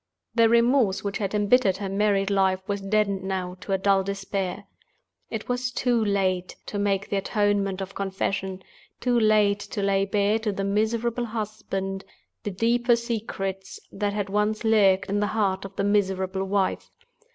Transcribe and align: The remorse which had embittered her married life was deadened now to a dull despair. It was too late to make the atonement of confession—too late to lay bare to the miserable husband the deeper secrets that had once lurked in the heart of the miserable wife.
The 0.33 0.49
remorse 0.49 1.03
which 1.03 1.19
had 1.19 1.35
embittered 1.35 1.77
her 1.77 1.87
married 1.87 2.31
life 2.31 2.59
was 2.67 2.81
deadened 2.81 3.21
now 3.23 3.55
to 3.61 3.71
a 3.71 3.77
dull 3.77 4.01
despair. 4.01 4.65
It 5.29 5.47
was 5.47 5.69
too 5.69 6.03
late 6.03 6.55
to 6.65 6.79
make 6.79 7.07
the 7.07 7.17
atonement 7.17 7.81
of 7.81 7.93
confession—too 7.93 9.19
late 9.19 9.59
to 9.59 9.83
lay 9.83 10.05
bare 10.05 10.39
to 10.39 10.51
the 10.51 10.63
miserable 10.63 11.25
husband 11.25 12.03
the 12.41 12.49
deeper 12.49 12.95
secrets 12.95 13.79
that 13.91 14.13
had 14.13 14.27
once 14.27 14.63
lurked 14.63 15.07
in 15.07 15.19
the 15.19 15.27
heart 15.37 15.65
of 15.65 15.75
the 15.75 15.83
miserable 15.83 16.45
wife. 16.45 16.89